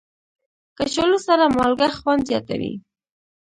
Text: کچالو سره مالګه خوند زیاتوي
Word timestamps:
کچالو 0.77 1.19
سره 1.27 1.45
مالګه 1.57 1.87
خوند 1.99 2.21
زیاتوي 2.29 2.73